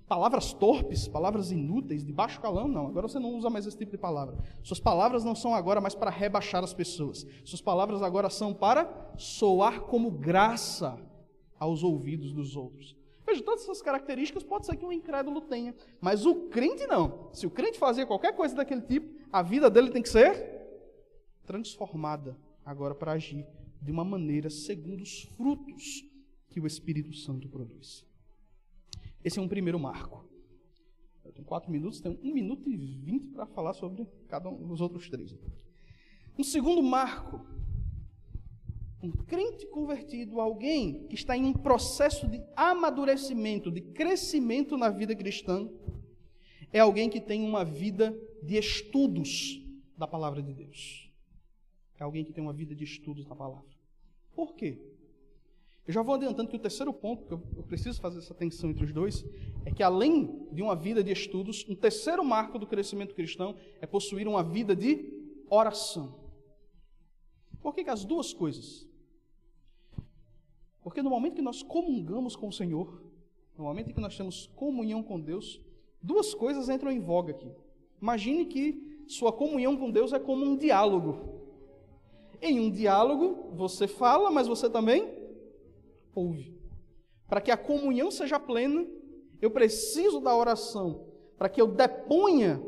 [0.06, 2.86] Palavras torpes, palavras inúteis, de baixo calão, não.
[2.86, 4.36] Agora você não usa mais esse tipo de palavra.
[4.62, 7.26] Suas palavras não são agora mais para rebaixar as pessoas.
[7.44, 10.98] Suas palavras agora são para soar como graça
[11.58, 12.94] aos ouvidos dos outros.
[13.26, 17.30] Veja, todas essas características pode ser que um incrédulo tenha, mas o crente não.
[17.32, 20.58] Se o crente fazia qualquer coisa daquele tipo, a vida dele tem que ser
[21.46, 23.46] transformada agora para agir
[23.80, 26.04] de uma maneira segundo os frutos
[26.48, 28.07] que o Espírito Santo produz.
[29.28, 30.26] Esse é um primeiro marco.
[31.22, 34.80] Eu tenho quatro minutos, tenho um minuto e vinte para falar sobre cada um dos
[34.80, 35.36] outros três.
[36.38, 37.46] Um segundo marco.
[39.02, 45.14] Um crente convertido, alguém que está em um processo de amadurecimento, de crescimento na vida
[45.14, 45.68] cristã,
[46.72, 49.62] é alguém que tem uma vida de estudos
[49.94, 51.12] da palavra de Deus.
[52.00, 53.68] É alguém que tem uma vida de estudos da palavra.
[54.34, 54.87] Por quê?
[55.88, 58.84] Eu já vou adiantando que o terceiro ponto, que eu preciso fazer essa tensão entre
[58.84, 59.24] os dois,
[59.64, 63.86] é que além de uma vida de estudos, um terceiro marco do crescimento cristão é
[63.86, 65.10] possuir uma vida de
[65.48, 66.14] oração.
[67.62, 68.86] Por que, que as duas coisas?
[70.82, 73.02] Porque no momento que nós comungamos com o Senhor,
[73.56, 75.58] no momento em que nós temos comunhão com Deus,
[76.02, 77.50] duas coisas entram em voga aqui.
[78.00, 81.40] Imagine que sua comunhão com Deus é como um diálogo.
[82.42, 85.16] Em um diálogo, você fala, mas você também
[86.14, 86.58] ouve.
[87.28, 88.86] Para que a comunhão seja plena,
[89.40, 92.62] eu preciso da oração, para que eu deponha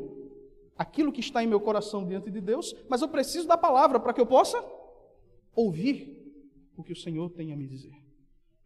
[0.77, 4.13] aquilo que está em meu coração diante de Deus, mas eu preciso da palavra para
[4.13, 4.63] que eu possa
[5.55, 6.17] ouvir
[6.75, 7.93] o que o Senhor tem a me dizer,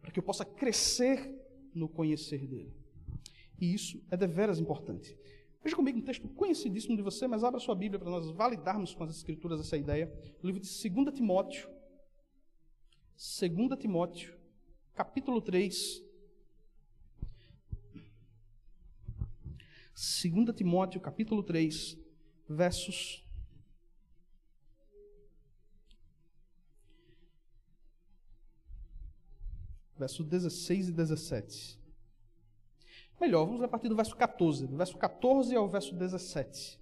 [0.00, 1.34] para que eu possa crescer
[1.74, 2.74] no conhecer dele.
[3.60, 5.16] E isso é deveras importante.
[5.62, 9.02] Veja comigo um texto conhecidíssimo de você, mas abra sua Bíblia para nós validarmos com
[9.02, 10.12] as Escrituras essa ideia.
[10.42, 11.68] O livro de 2 Timóteo.
[13.16, 14.35] 2 Timóteo,
[14.96, 16.02] capítulo 3.
[19.94, 21.98] 2 Timóteo, capítulo 3,
[22.48, 23.22] versos.
[29.98, 31.80] Versos 16 e 17.
[33.18, 36.78] Melhor, vamos a partir do verso 14, do verso 14 ao verso 17.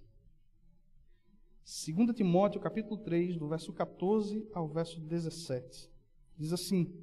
[1.65, 5.89] 2 Timóteo capítulo 3, do verso 14 ao verso 17.
[6.37, 6.93] Diz assim: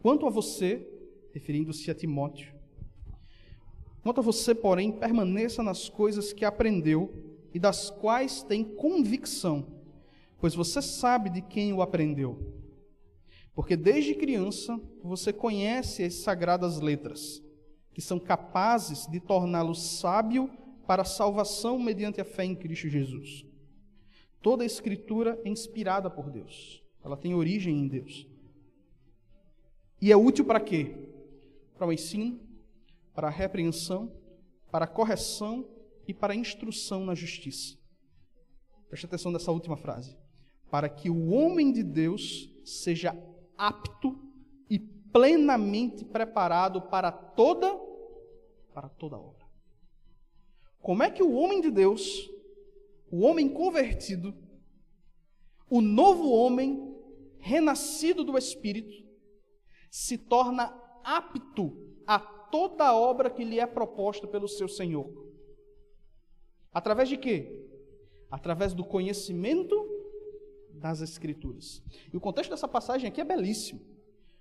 [0.00, 0.86] Quanto a você,
[1.32, 2.54] referindo-se a Timóteo,
[4.02, 7.12] quanto a você, porém, permaneça nas coisas que aprendeu
[7.52, 9.66] e das quais tem convicção,
[10.38, 12.54] pois você sabe de quem o aprendeu.
[13.54, 17.42] Porque desde criança você conhece as sagradas letras,
[17.92, 20.48] que são capazes de torná-lo sábio
[20.86, 23.44] para a salvação mediante a fé em Cristo Jesus.
[24.40, 28.27] Toda a Escritura é inspirada por Deus, ela tem origem em Deus.
[30.00, 30.94] E é útil para quê?
[31.76, 32.40] Para o ensino,
[33.14, 34.12] para a repreensão,
[34.70, 35.68] para a correção
[36.06, 37.76] e para a instrução na justiça.
[38.88, 40.16] Preste atenção nessa última frase.
[40.70, 43.16] Para que o homem de Deus seja
[43.56, 44.18] apto
[44.70, 47.88] e plenamente preparado para toda
[48.72, 49.44] para toda obra.
[50.80, 52.30] Como é que o homem de Deus,
[53.10, 54.32] o homem convertido,
[55.68, 56.96] o novo homem
[57.38, 59.07] renascido do Espírito,
[59.90, 60.74] se torna
[61.04, 65.10] apto a toda obra que lhe é proposta pelo seu Senhor?
[66.72, 67.66] Através de quê?
[68.30, 69.74] Através do conhecimento
[70.72, 71.82] das Escrituras.
[72.12, 73.80] E o contexto dessa passagem aqui é belíssimo.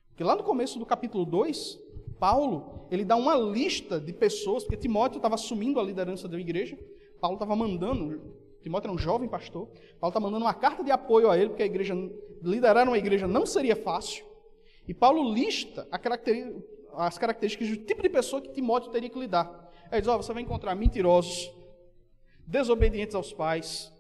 [0.10, 1.80] Porque lá no começo do capítulo 2,
[2.20, 6.78] Paulo, ele dá uma lista de pessoas, porque Timóteo estava assumindo a liderança da igreja,
[7.20, 9.68] Paulo estava mandando, Timóteo era um jovem pastor,
[10.00, 11.94] Paulo está mandando uma carta de apoio a ele, porque a igreja,
[12.42, 14.26] liderar uma igreja não seria fácil,
[14.88, 15.88] e Paulo lista
[16.94, 19.72] as características do tipo de pessoa que Timóteo teria que lidar.
[19.92, 21.52] Ele diz, oh, você vai encontrar mentirosos,
[22.46, 23.92] desobedientes aos pais,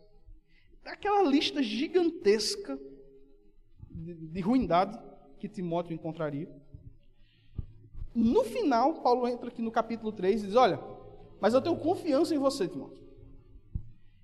[0.85, 2.79] aquela lista gigantesca
[3.89, 4.97] de, de ruindade
[5.39, 6.49] que Timóteo encontraria.
[8.15, 10.79] No final, Paulo entra aqui no capítulo 3 e diz: Olha,
[11.39, 13.05] mas eu tenho confiança em você, Timóteo.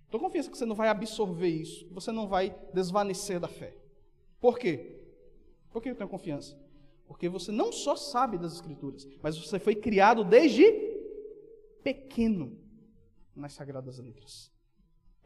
[0.10, 3.76] Tenho confiança que você não vai absorver isso, que você não vai desvanecer da fé.
[4.40, 4.93] Por quê?
[5.74, 6.56] Por que eu tenho confiança?
[7.08, 10.64] Porque você não só sabe das Escrituras, mas você foi criado desde
[11.84, 12.58] pequeno
[13.36, 14.52] nas Sagradas Letras.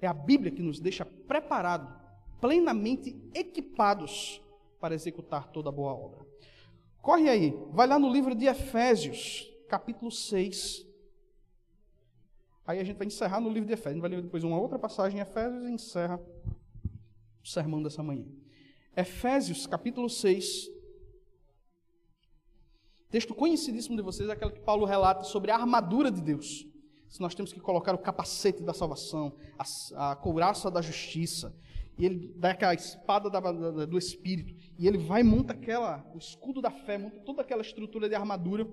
[0.01, 1.93] É a Bíblia que nos deixa preparados,
[2.39, 4.41] plenamente equipados
[4.79, 6.25] para executar toda boa obra.
[7.01, 10.86] Corre aí, vai lá no livro de Efésios, capítulo 6.
[12.65, 13.91] Aí a gente vai encerrar no livro de Efésios.
[13.91, 16.19] A gente vai ler depois uma outra passagem em Efésios e encerra
[17.43, 18.25] o sermão dessa manhã.
[18.97, 20.71] Efésios, capítulo 6.
[23.12, 26.65] Texto conhecidíssimo de vocês, é aquele que Paulo relata sobre a armadura de Deus.
[27.07, 31.55] Se nós temos que colocar o capacete da salvação, a, a couraça da justiça,
[31.95, 36.17] e ele dá aquela espada da, da, do Espírito, e ele vai monta aquela, o
[36.17, 38.67] escudo da fé, monta toda aquela estrutura de armadura.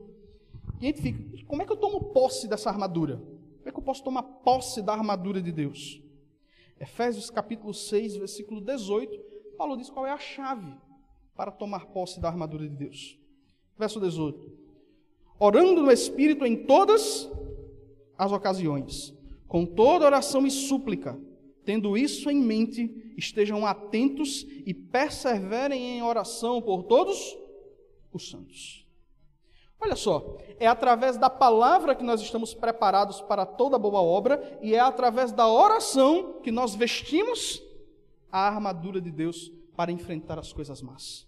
[0.80, 3.18] E a gente fica, como é que eu tomo posse dessa armadura?
[3.18, 6.00] Como é que eu posso tomar posse da armadura de Deus?
[6.80, 10.74] Efésios capítulo 6, versículo 18, Paulo diz qual é a chave
[11.34, 13.18] para tomar posse da armadura de Deus.
[13.78, 14.52] Verso 18:
[15.38, 17.30] Orando no Espírito em todas
[18.16, 19.14] as ocasiões,
[19.48, 21.18] com toda oração e súplica,
[21.64, 27.36] Tendo isso em mente, estejam atentos e perseverem em oração por todos
[28.12, 28.86] os santos.
[29.80, 34.74] Olha só, é através da palavra que nós estamos preparados para toda boa obra e
[34.74, 37.62] é através da oração que nós vestimos
[38.34, 41.24] a armadura de Deus para enfrentar as coisas más.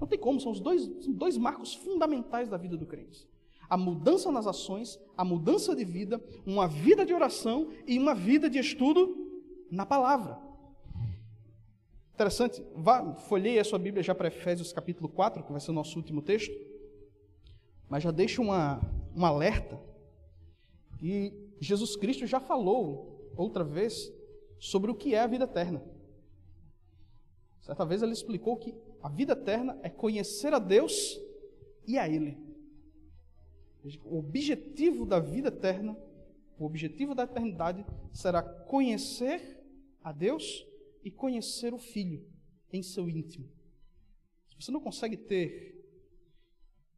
[0.00, 3.28] Não tem como, são os dois, são dois marcos fundamentais da vida do crente.
[3.68, 8.48] A mudança nas ações, a mudança de vida, uma vida de oração e uma vida
[8.48, 9.16] de estudo
[9.68, 10.38] na palavra.
[12.14, 15.98] Interessante, vá, a sua Bíblia já para Efésios capítulo 4, que vai ser o nosso
[15.98, 16.54] último texto.
[17.88, 18.80] Mas já deixo uma,
[19.16, 19.80] um alerta.
[21.02, 24.12] E Jesus Cristo já falou outra vez
[24.60, 25.82] sobre o que é a vida eterna.
[27.64, 31.18] Certa vez ele explicou que a vida eterna é conhecer a Deus
[31.86, 32.36] e a Ele.
[34.04, 35.96] O objetivo da vida eterna,
[36.58, 39.64] o objetivo da eternidade será conhecer
[40.02, 40.66] a Deus
[41.02, 42.26] e conhecer o Filho
[42.70, 43.48] em seu íntimo.
[44.50, 45.82] Se você não consegue ter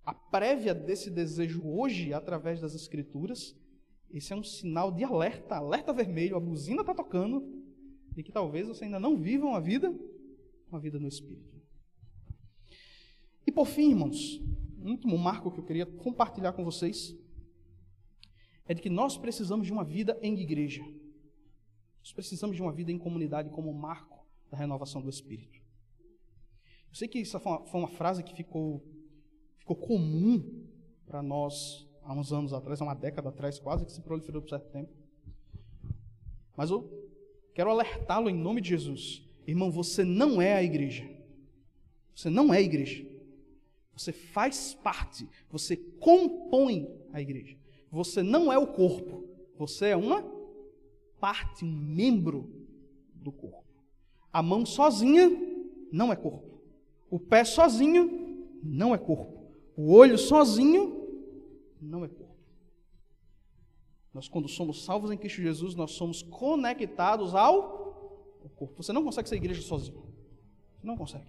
[0.04, 3.56] a prévia desse desejo hoje através das Escrituras,
[4.10, 7.64] esse é um sinal de alerta, alerta vermelho, a buzina está tocando,
[8.16, 9.94] e que talvez você ainda não viva uma vida,
[10.70, 11.60] uma vida no Espírito.
[13.46, 14.40] E por fim, irmãos,
[14.82, 17.16] um último marco que eu queria compartilhar com vocês
[18.66, 20.82] é de que nós precisamos de uma vida em igreja.
[22.00, 25.58] Nós precisamos de uma vida em comunidade como marco da renovação do Espírito.
[26.88, 28.82] Eu sei que essa foi uma, foi uma frase que ficou,
[29.58, 30.66] ficou comum
[31.06, 34.48] para nós há uns anos atrás, há uma década atrás quase, que se proliferou por
[34.48, 34.92] certo tempo.
[36.56, 36.88] Mas eu
[37.54, 39.25] quero alertá-lo em nome de Jesus.
[39.46, 41.08] Irmão, você não é a igreja.
[42.14, 43.06] Você não é a igreja.
[43.96, 47.56] Você faz parte, você compõe a igreja.
[47.90, 49.24] Você não é o corpo,
[49.56, 50.22] você é uma
[51.18, 52.50] parte, um membro
[53.14, 53.64] do corpo.
[54.32, 55.30] A mão sozinha
[55.90, 56.60] não é corpo.
[57.10, 59.46] O pé sozinho não é corpo.
[59.76, 61.08] O olho sozinho
[61.80, 62.36] não é corpo.
[64.12, 67.85] Nós, quando somos salvos em Cristo Jesus, nós somos conectados ao
[68.56, 68.82] corpo.
[68.82, 70.02] Você não consegue ser igreja sozinho.
[70.78, 71.26] Você não consegue.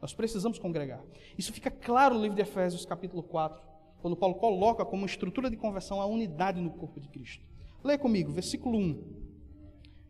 [0.00, 1.02] Nós precisamos congregar.
[1.36, 3.60] Isso fica claro no livro de Efésios, capítulo 4,
[4.00, 7.44] quando Paulo coloca como estrutura de conversão a unidade no corpo de Cristo.
[7.82, 9.02] Leia comigo, versículo 1.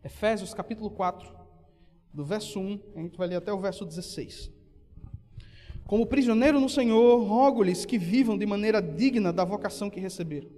[0.03, 1.39] Efésios, capítulo 4,
[2.13, 4.51] do verso 1, a gente vai ler até o verso 16.
[5.85, 10.49] Como prisioneiro no Senhor, rogo-lhes que vivam de maneira digna da vocação que receberam.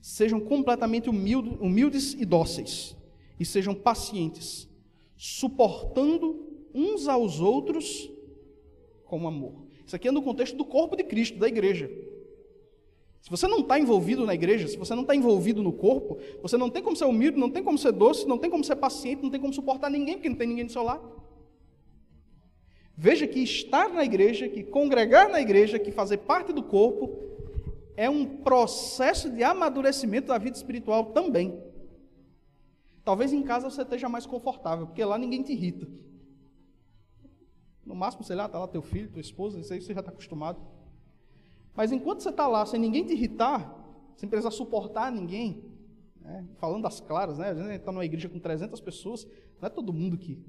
[0.00, 2.96] Sejam completamente humildes e dóceis,
[3.38, 4.68] e sejam pacientes,
[5.24, 8.10] suportando uns aos outros
[9.06, 9.64] com amor.
[9.86, 11.90] Isso aqui é no contexto do corpo de Cristo, da igreja.
[13.22, 16.58] Se você não está envolvido na igreja, se você não está envolvido no corpo, você
[16.58, 19.22] não tem como ser humilde, não tem como ser doce, não tem como ser paciente,
[19.22, 21.10] não tem como suportar ninguém, porque não tem ninguém do seu lado.
[22.94, 27.18] Veja que estar na igreja, que congregar na igreja, que fazer parte do corpo,
[27.96, 31.58] é um processo de amadurecimento da vida espiritual também.
[33.04, 35.86] Talvez em casa você esteja mais confortável, porque lá ninguém te irrita.
[37.84, 40.10] No máximo, sei lá, está lá teu filho, tua esposa, isso aí você já está
[40.10, 40.58] acostumado.
[41.74, 43.74] Mas enquanto você está lá sem ninguém te irritar,
[44.16, 45.64] sem precisar suportar ninguém,
[46.20, 46.46] né?
[46.56, 47.50] falando das claras, né?
[47.50, 49.26] A gente está numa igreja com 300 pessoas,
[49.60, 50.42] não é todo mundo que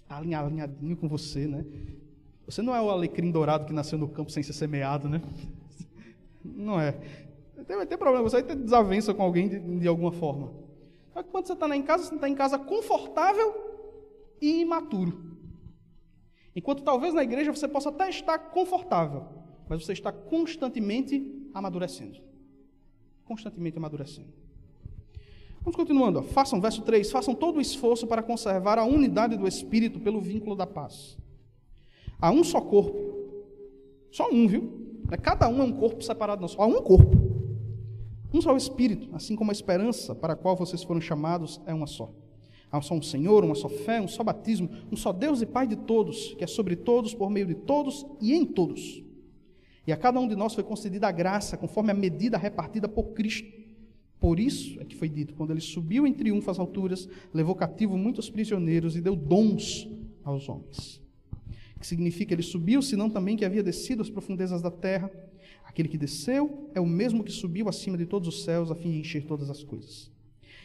[0.00, 1.66] está alinhadinho com você, né?
[2.46, 5.20] Você não é o alecrim dourado que nasceu no campo sem ser semeado, né?
[6.42, 6.98] Não é.
[7.66, 10.50] Vai ter problema, você vai ter desavença com alguém de, de alguma forma.
[11.18, 13.52] Só quando você está em casa, você está em casa confortável
[14.40, 15.36] e imaturo.
[16.54, 19.26] Enquanto talvez na igreja você possa até estar confortável,
[19.68, 22.20] mas você está constantemente amadurecendo.
[23.24, 24.32] Constantemente amadurecendo.
[25.60, 26.22] Vamos continuando.
[26.22, 30.54] Façam, verso 3: façam todo o esforço para conservar a unidade do Espírito pelo vínculo
[30.54, 31.18] da paz.
[32.20, 32.96] Há um só corpo.
[34.12, 35.02] Só um, viu?
[35.10, 36.48] É cada um é um corpo separado, não.
[36.48, 37.27] Só há um corpo.
[38.32, 41.86] Um só Espírito, assim como a esperança para a qual vocês foram chamados é uma
[41.86, 42.12] só.
[42.70, 45.66] Há só um Senhor, uma só fé, um só batismo, um só Deus e Pai
[45.66, 49.02] de todos, que é sobre todos, por meio de todos e em todos.
[49.86, 53.14] E a cada um de nós foi concedida a graça, conforme a medida repartida por
[53.14, 53.48] Cristo.
[54.20, 57.96] Por isso é que foi dito: quando ele subiu em triunfo às alturas, levou cativo
[57.96, 59.88] muitos prisioneiros e deu dons
[60.22, 61.00] aos homens.
[61.80, 65.10] Que significa ele subiu, senão também que havia descido às profundezas da terra.
[65.68, 68.90] Aquele que desceu é o mesmo que subiu acima de todos os céus, a fim
[68.90, 70.10] de encher todas as coisas.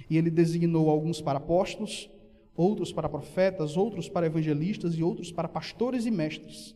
[0.09, 2.09] E ele designou alguns para apóstolos,
[2.55, 6.75] outros para profetas, outros para evangelistas e outros para pastores e mestres,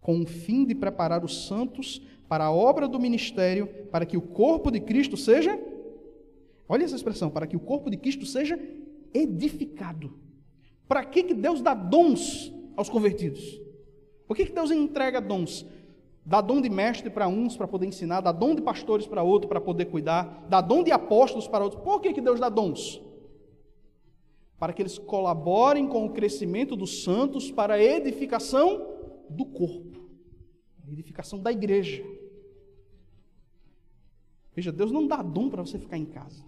[0.00, 4.22] com o fim de preparar os santos para a obra do ministério, para que o
[4.22, 5.58] corpo de Cristo seja
[6.72, 8.58] Olha essa expressão, para que o corpo de Cristo seja
[9.12, 10.14] edificado.
[10.88, 13.60] Para que, que Deus dá dons aos convertidos?
[14.26, 15.66] Por que, que Deus entrega dons?
[16.24, 19.48] Dá dom de mestre para uns para poder ensinar, dá dom de pastores para outro
[19.48, 21.82] para poder cuidar, dá dom de apóstolos para outros.
[21.82, 23.02] Por que, que Deus dá dons?
[24.56, 28.86] Para que eles colaborem com o crescimento dos santos para a edificação
[29.28, 30.00] do corpo,
[30.86, 32.04] a edificação da igreja.
[34.54, 36.44] Veja, Deus não dá dom para você ficar em casa.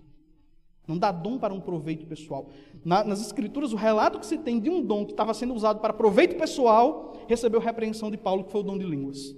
[0.86, 2.50] Não dá dom para um proveito pessoal.
[2.84, 5.80] Na, nas Escrituras, o relato que se tem de um dom que estava sendo usado
[5.80, 9.34] para proveito pessoal recebeu repreensão de Paulo, que foi o dom de línguas.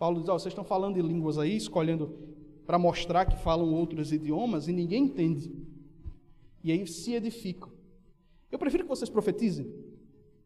[0.00, 2.18] Paulo diz: oh, vocês estão falando de línguas aí, escolhendo
[2.66, 5.52] para mostrar que falam outros idiomas e ninguém entende.
[6.64, 7.70] E aí se edificam.
[8.50, 9.70] Eu prefiro que vocês profetizem,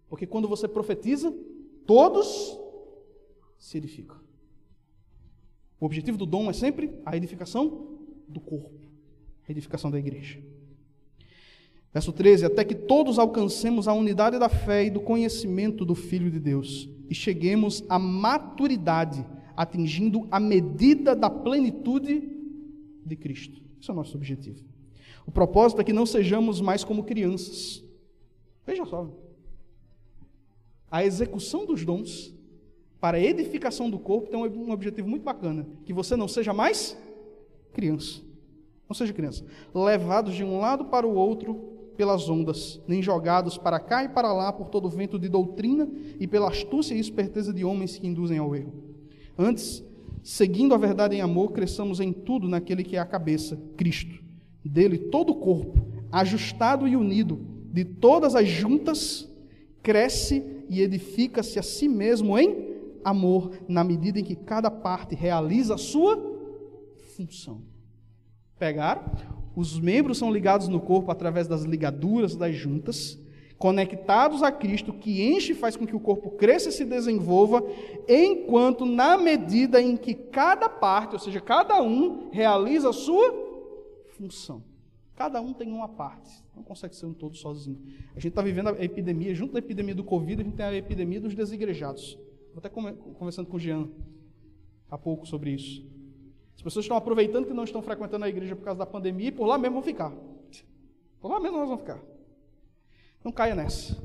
[0.09, 1.33] porque quando você profetiza,
[1.87, 2.59] todos
[3.57, 4.19] se edificam.
[5.79, 8.75] O objetivo do dom é sempre a edificação do corpo,
[9.49, 10.43] a edificação da igreja.
[11.93, 16.28] Verso 13: Até que todos alcancemos a unidade da fé e do conhecimento do Filho
[16.28, 19.24] de Deus e cheguemos à maturidade
[19.57, 22.30] atingindo a medida da plenitude
[23.05, 23.61] de Cristo.
[23.80, 24.64] Esse é o nosso objetivo.
[25.26, 27.82] O propósito é que não sejamos mais como crianças.
[28.66, 29.09] Veja só.
[30.90, 32.34] A execução dos dons
[33.00, 36.96] para a edificação do corpo tem um objetivo muito bacana: que você não seja mais
[37.72, 38.22] criança.
[38.88, 39.44] Não seja criança.
[39.74, 44.32] Levados de um lado para o outro pelas ondas, nem jogados para cá e para
[44.32, 45.88] lá por todo vento de doutrina
[46.18, 48.93] e pela astúcia e esperteza de homens que induzem ao erro.
[49.39, 49.85] Antes,
[50.22, 54.22] seguindo a verdade em amor, cresçamos em tudo naquele que é a cabeça, Cristo.
[54.64, 57.39] Dele todo o corpo, ajustado e unido
[57.72, 59.28] de todas as juntas,
[59.82, 62.72] cresce e edifica-se a si mesmo em
[63.05, 66.16] amor, na medida em que cada parte realiza a sua
[67.16, 67.62] função.
[68.59, 73.18] Pegar, os membros são ligados no corpo através das ligaduras das juntas,
[73.59, 77.62] conectados a Cristo, que enche e faz com que o corpo cresça e se desenvolva,
[78.09, 83.32] enquanto, na medida em que cada parte, ou seja, cada um, realiza a sua
[84.11, 84.62] função.
[85.16, 87.80] Cada um tem uma parte, não consegue ser um todo sozinho.
[88.11, 90.74] A gente está vivendo a epidemia, junto da epidemia do Covid, a gente tem a
[90.74, 92.18] epidemia dos desigrejados.
[92.52, 93.88] Vou até conversando com o Jean
[94.90, 95.86] há pouco sobre isso.
[96.57, 99.32] As pessoas estão aproveitando que não estão frequentando a igreja por causa da pandemia e
[99.32, 100.12] por lá mesmo vão ficar.
[101.20, 102.14] Por lá mesmo nós vamos ficar.
[103.25, 103.97] Não caia nessa.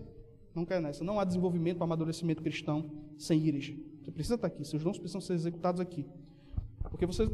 [0.55, 1.03] Não caia nessa.
[1.03, 3.76] Não há desenvolvimento para amadurecimento cristão sem igreja.
[4.01, 4.63] Você precisa estar aqui.
[4.63, 6.05] Seus dons precisam ser executados aqui.
[6.89, 7.28] Porque você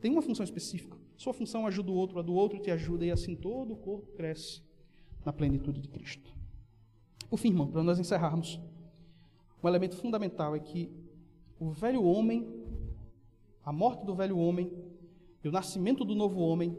[0.00, 0.96] tem uma função específica.
[1.16, 4.06] Sua função ajuda o outro, a do outro te ajuda, e assim todo o corpo
[4.12, 4.62] cresce
[5.24, 6.34] na plenitude de Cristo.
[7.28, 8.60] Por fim, irmão, para nós encerrarmos,
[9.62, 10.90] um elemento fundamental é que
[11.58, 12.46] o velho homem,
[13.64, 14.70] a morte do velho homem
[15.42, 16.76] e o nascimento do novo homem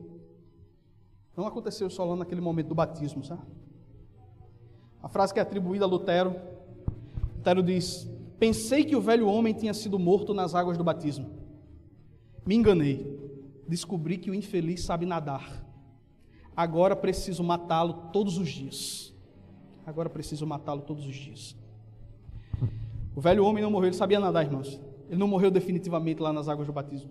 [1.35, 3.41] não aconteceu só lá naquele momento do batismo, sabe?
[5.01, 6.35] A frase que é atribuída a Lutero,
[7.47, 11.29] Lutero diz: Pensei que o velho homem tinha sido morto nas águas do batismo.
[12.45, 13.17] Me enganei.
[13.67, 15.65] Descobri que o infeliz sabe nadar.
[16.55, 19.13] Agora preciso matá-lo todos os dias.
[19.85, 21.55] Agora preciso matá-lo todos os dias.
[23.15, 24.79] O velho homem não morreu, ele sabia nadar, irmãos.
[25.09, 27.09] Ele não morreu definitivamente lá nas águas do batismo.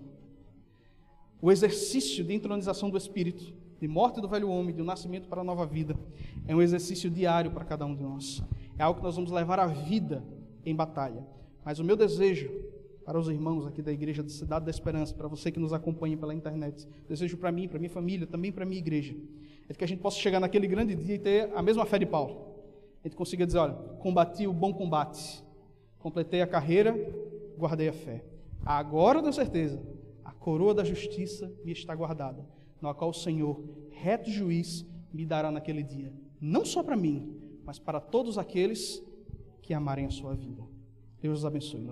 [1.41, 5.41] O exercício de entronização do Espírito, de morte do velho homem, de um nascimento para
[5.41, 5.97] a nova vida,
[6.47, 8.43] é um exercício diário para cada um de nós.
[8.79, 10.25] É algo que nós vamos levar a vida
[10.65, 11.27] em batalha.
[11.65, 12.51] Mas o meu desejo
[13.07, 16.17] para os irmãos aqui da Igreja da Cidade da Esperança, para você que nos acompanha
[16.17, 19.15] pela internet, desejo para mim, para minha família, também para minha igreja,
[19.69, 22.07] é que a gente possa chegar naquele grande dia e ter a mesma fé de
[22.07, 22.57] Paulo.
[23.05, 25.41] A gente consiga dizer, olha, combati o bom combate,
[26.01, 26.93] completei a carreira,
[27.57, 28.25] guardei a fé.
[28.65, 29.81] Agora, tenho certeza,
[30.25, 32.45] a coroa da justiça me está guardada,
[32.87, 36.13] na qual o Senhor, reto juiz, me dará naquele dia.
[36.41, 39.03] Não só para mim, mas para todos aqueles
[39.61, 40.63] que amarem a sua vida.
[41.21, 41.85] Deus os abençoe.